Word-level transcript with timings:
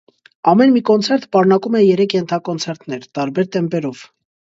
Ամեն 0.51 0.71
մի 0.77 0.81
կոնցերտ 0.89 1.27
պարունակում 1.35 1.77
է 1.79 1.81
երեք 1.83 2.15
ենթակոնցերտներ, 2.17 3.05
տարբեր 3.19 3.51
տեմպերով։ 3.57 4.03